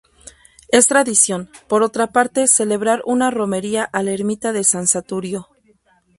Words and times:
Es 0.69 0.87
tradición, 0.87 1.51
por 1.67 1.83
otra 1.83 2.07
parte, 2.07 2.47
celebrar 2.47 3.03
una 3.05 3.29
romería 3.29 3.83
a 3.83 4.01
la 4.01 4.09
ermita 4.13 4.51
de 4.51 4.63
San 4.63 4.87
Saturio. 4.87 5.47